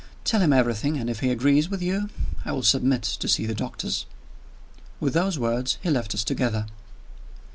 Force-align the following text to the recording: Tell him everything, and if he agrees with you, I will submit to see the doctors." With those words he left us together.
Tell 0.23 0.41
him 0.41 0.51
everything, 0.51 0.97
and 0.97 1.11
if 1.11 1.19
he 1.19 1.29
agrees 1.29 1.69
with 1.69 1.79
you, 1.79 2.09
I 2.43 2.51
will 2.53 2.63
submit 2.63 3.03
to 3.03 3.27
see 3.27 3.45
the 3.45 3.53
doctors." 3.53 4.07
With 4.99 5.13
those 5.13 5.37
words 5.37 5.77
he 5.83 5.91
left 5.91 6.15
us 6.15 6.23
together. 6.23 6.65